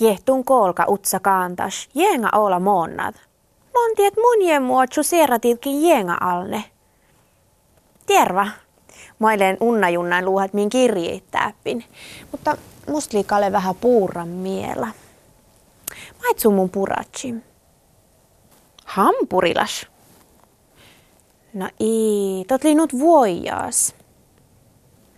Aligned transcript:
Jehtun 0.00 0.44
koolka 0.44 0.84
utsa 0.88 1.20
kantas, 1.20 1.88
jenga 1.94 2.28
olla 2.34 2.60
monnat. 2.60 3.14
Montiet 3.74 4.14
munien 4.16 4.62
muotsu 4.62 5.02
sierratitkin 5.02 5.82
jenga 5.82 6.16
alne. 6.20 6.64
Tierva. 8.06 8.46
Maileen 9.18 9.56
unnajunnan 9.60 10.24
luuhat 10.24 10.52
min 10.52 10.68
kirjeittäppin. 10.68 11.84
Mutta 12.32 12.56
musta 12.88 13.16
liikalle 13.16 13.52
vähän 13.52 13.74
puuran 13.74 14.28
miela. 14.28 14.88
Maitsu 16.22 16.50
mun 16.50 16.70
puratsi. 16.70 17.34
Hampurilas. 18.84 19.86
No 21.54 21.68
ei, 21.80 22.44
tot 22.48 22.64
linnut 22.64 22.92
vuojas. 22.92 23.94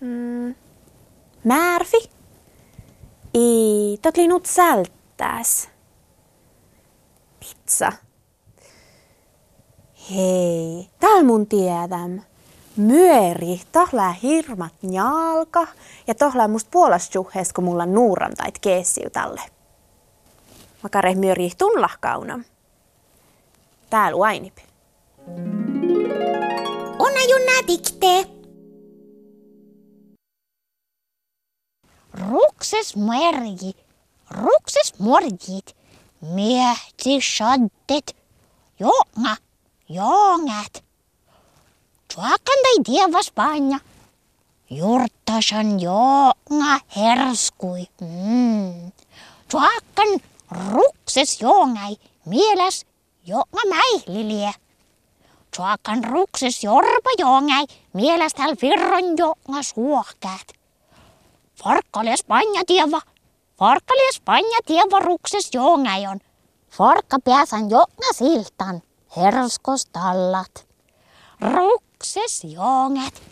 Mm. 0.00 0.54
Märfi? 1.44 2.10
Ei, 4.00 4.02
tot 4.02 4.16
linnut 4.16 4.46
sälttäs. 4.46 5.68
Pizza. 7.40 7.92
Hei, 10.10 10.90
täällä 11.00 11.22
mun 11.22 11.46
tiedäm. 11.46 12.20
Myöri, 12.76 13.60
tohlää 13.72 14.12
hirmat 14.12 14.72
jalka 14.82 15.66
ja 16.06 16.14
tohlää 16.14 16.48
musta 16.48 16.68
puolas 16.70 17.10
juhes, 17.14 17.52
kun 17.52 17.64
mulla 17.64 17.86
nuuram 17.86 18.32
tait 18.36 18.58
keessiu 18.58 19.10
tälle. 19.10 19.40
Makare 20.82 21.14
myöri 21.14 21.50
tunlahkauna. 21.58 22.40
Täällä 23.90 24.16
uainip. 24.16 24.56
Onna 26.98 27.20
junna 27.30 27.66
dikte. 27.66 28.30
Rukses 32.30 32.96
mergi, 32.96 33.89
rukses 34.30 34.92
morgit, 34.98 35.74
miehti 36.20 37.20
shaddet, 37.20 38.16
jonga, 38.80 39.36
jongat. 39.88 40.82
Tuakan 42.14 42.60
tai 42.62 42.82
tieva 42.84 43.22
Spanja. 43.22 43.78
Jurtasan 44.70 45.80
jonga 45.80 46.78
herskui. 46.96 47.88
Mm. 48.00 48.92
Tuakan 49.50 50.20
rukses 50.50 51.40
jongai, 51.40 51.96
mielas 52.26 52.86
jonga 53.26 53.62
mäihlilie. 53.68 54.52
Tuakan 55.56 56.04
rukses 56.04 56.62
jorpa 56.64 57.10
jongai, 57.18 57.66
mielas 57.92 58.34
täl 58.34 58.56
virron 58.62 59.16
jonga 59.18 59.62
suohkäät. 59.62 60.52
Farkkali 61.62 62.16
Spanja 62.16 62.62
tieva, 62.66 63.00
farkkali 63.60 64.12
Spanja 64.12 64.58
tieva 64.66 64.98
rukses 64.98 65.50
jongai 65.54 66.06
on. 66.06 66.18
Farkka 66.70 67.18
pääsän 67.24 67.70
jonga 67.70 68.12
siltan, 68.12 68.82
herskos 69.16 69.86
tallat. 69.86 70.66
Rukses 71.40 72.44
jongat, 72.44 73.22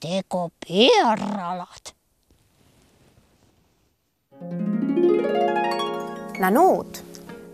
teko 0.00 0.50
pieralat. 0.66 1.94
Nä 6.38 6.50
nuut. 6.50 7.04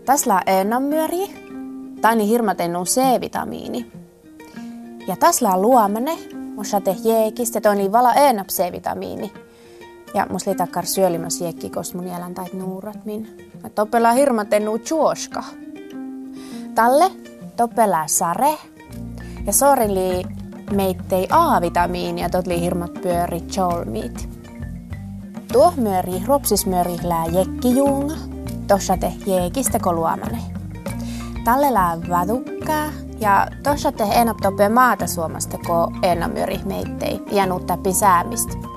Tässä 0.05 0.41
on 0.75 0.83
myöri. 0.83 1.51
Tani 2.01 2.27
hirmatennu 2.27 2.85
C-vitamiini. 2.85 3.91
Ja 5.07 5.15
tässä 5.15 5.49
on 5.49 5.61
luomane, 5.61 6.17
musta 6.55 6.81
te 6.81 6.95
jeekistä, 7.03 7.71
on 7.71 7.91
vala 7.91 8.13
enap 8.13 8.47
C-vitamiini. 8.47 9.33
Ja 10.13 10.25
mus 10.29 10.47
li 10.47 10.55
takkar 10.55 10.85
syölimäs 10.85 11.41
jekki, 11.41 11.69
koska 11.69 11.97
mun 11.97 12.07
jälän 12.07 12.33
tait 12.33 12.53
nuurat 12.53 13.05
min. 13.05 13.51
Mä 13.63 13.69
topelaa 13.69 14.11
hirmatennu 14.11 14.77
chuoska. 14.77 15.43
Talle 16.75 17.11
topelaa 17.55 18.07
sare. 18.07 18.57
Ja 19.45 19.53
sorili 19.53 20.23
meittei 20.71 21.27
A-vitamiinia, 21.29 22.29
totli 22.29 22.61
hirmat 22.61 22.93
pyöri 23.01 23.41
cholmiit. 23.41 24.29
Tuo 25.53 25.73
myöri, 25.77 26.23
ropsismöri 26.27 26.97
lää 27.03 27.25
jekkijuunga. 27.25 28.15
Tossa 28.67 28.97
te 28.97 29.13
jeekistä 29.25 29.79
koluamane. 29.79 30.37
Talle 31.43 31.73
lää 31.73 31.97
vadukkaa 32.09 32.89
ja 33.19 33.47
tossa 33.63 33.91
te 33.91 34.03
enap 34.03 34.37
tope 34.41 34.69
maata 34.69 35.07
suomasta 35.07 35.57
ko 35.57 35.91
enamyöri 36.03 36.59
meittei 36.65 37.21
ja 37.31 37.45
nuutta 37.45 37.77
pisäämistä. 37.77 38.70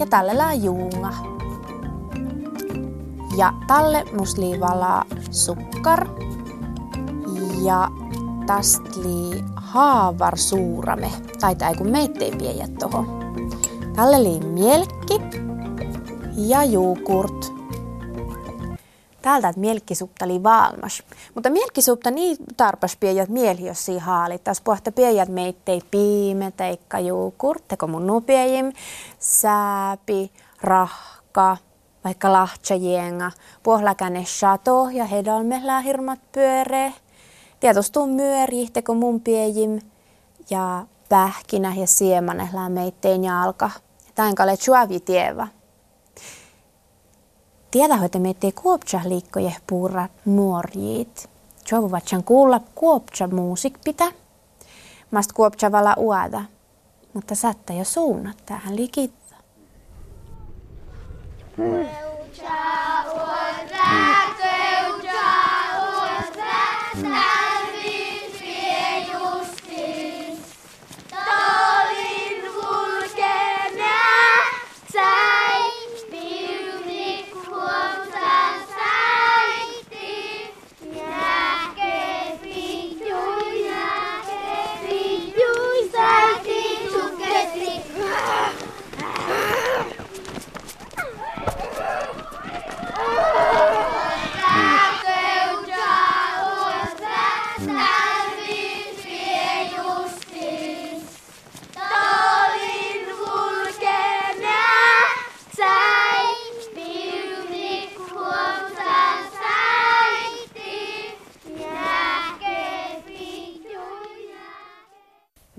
Ja 0.00 0.06
talle 0.06 0.38
lää 0.38 0.54
juunga. 0.54 1.12
Ja 3.36 3.52
talle 3.66 4.04
musliivala 4.18 5.04
sukkar 5.30 6.08
ja 7.62 7.88
tastli 8.46 9.44
haavar 9.56 10.38
suurame, 10.38 11.10
tai 11.40 11.54
tai 11.54 11.74
kun 11.74 11.90
meittei 11.90 12.32
piejä 12.38 12.68
toho. 12.78 13.04
Tälle 13.96 14.22
li 14.22 14.40
mielkki 14.40 15.20
ja 16.36 16.64
juukurt. 16.64 17.49
Täältä 19.22 19.48
että 19.48 19.60
mielkkisupta 19.60 20.24
oli 20.24 20.42
valmas. 20.42 21.02
Mutta 21.34 21.50
mielkkisupta 21.50 22.10
niin 22.10 22.36
tarpas 22.56 22.96
piejät 22.96 23.28
mieli, 23.28 23.66
jos 23.66 23.84
siinä. 23.84 24.38
Tässä 24.38 24.62
pohta 24.66 24.92
piejät 24.92 25.28
meittei 25.28 25.82
piime, 25.90 26.52
teikka 26.56 26.98
juukurt, 26.98 27.68
teko 27.68 27.86
mun 27.86 28.06
nupiejim, 28.06 28.72
sääpi, 29.18 30.32
rahka, 30.62 31.56
vaikka 32.04 32.32
lahtsajenga, 32.32 33.30
puhlakäne 33.62 34.24
shato 34.24 34.88
ja 34.92 35.04
hedalme 35.04 35.62
hirmat 35.84 36.20
pyöree. 36.32 36.92
Tietostuu 37.60 38.06
myöri, 38.06 38.68
teko 38.72 38.94
mun 38.94 39.20
piejim 39.20 39.80
ja 40.50 40.86
pähkinä 41.08 41.74
ja 41.76 41.86
siemane 41.86 42.48
lää 42.52 42.68
meittein 42.68 43.24
jalka. 43.24 43.70
Tain 44.14 44.34
kalle 44.34 44.56
chuavi 44.56 45.00
tieva. 47.70 47.88
Tiedä, 47.88 48.04
että 48.04 48.18
meitä 48.18 48.46
kuopcha 48.62 49.00
liikkoje 49.04 49.56
puura 49.66 50.08
nuorjit. 50.24 51.28
Chuavuvatsan 51.64 52.24
kuulla 52.24 52.60
kuopcha 52.74 53.26
muusik 53.26 53.78
pitä. 53.84 54.12
Mast 55.10 55.32
kuopcha 55.32 55.72
vala 55.72 55.94
uada. 55.96 56.42
Mutta 57.14 57.34
saattaa 57.34 57.76
jo 57.76 57.84
suunnat 57.84 58.36
tähän 58.46 58.76
likittä. 58.76 59.34
Hmm. 61.56 62.09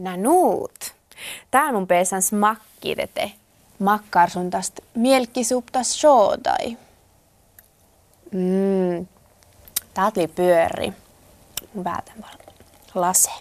Nä 0.01 0.17
nuut. 0.17 0.93
Tää 1.51 1.71
mun 1.71 1.87
pesän 1.87 2.21
smakkidete. 2.21 3.31
Makkarsun 3.79 4.49
tästä 4.49 4.81
mielkkisuptas 4.95 5.93
shoodai. 5.93 6.77
Mmm. 8.31 9.07
Tää 9.93 10.11
oli 10.17 10.27
pyöri. 10.27 10.93
Päätän 11.83 12.25
lase. 12.95 13.31